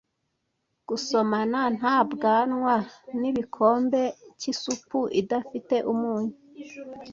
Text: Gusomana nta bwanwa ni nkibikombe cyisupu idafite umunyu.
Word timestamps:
Gusomana 0.87 1.59
nta 1.77 1.97
bwanwa 2.11 2.75
ni 3.19 3.19
nkibikombe 3.19 4.01
cyisupu 4.39 4.99
idafite 5.21 5.75
umunyu. 5.91 6.33